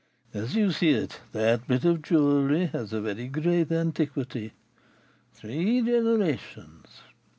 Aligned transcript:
As 0.33 0.55
you 0.55 0.71
see 0.71 0.89
it, 0.89 1.19
that 1.31 1.67
bit 1.67 1.85
of 1.85 2.01
jewelry 2.01 2.65
has 2.65 2.91
a 2.91 3.01
very 3.01 3.27
great 3.27 3.71
antiquity, 3.71 4.51
three 5.31 5.79
generations. 5.83 7.03